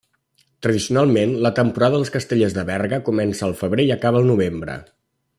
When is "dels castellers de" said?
1.99-2.63